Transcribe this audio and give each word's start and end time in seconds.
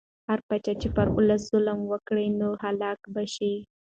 هر 0.27 0.39
پاچا 0.47 0.73
چې 0.81 0.87
پر 0.95 1.07
ولس 1.15 1.41
ظلم 1.51 1.79
وکړي 1.91 2.27
نو 2.39 2.49
هلاک 2.63 2.99
به 3.13 3.23
شي. 3.35 3.53